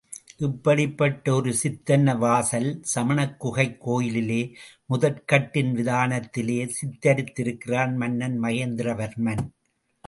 இப்படிப்பட்ட 0.37 1.33
ஒரு 1.33 1.53
சித்தன்ன 1.63 2.17
வாசல் 2.17 2.81
சமணக் 2.95 3.37
குகைக் 3.37 3.77
கோயிலிலே 3.79 4.41
முதற்கட்டின் 4.93 5.71
விதானத்திலே 5.75 6.59
சித்திரித்திருக்கிறான் 6.79 7.95
மன்னன் 7.95 8.41
மகேந்திர 8.41 8.95
வர்மன். 8.95 9.43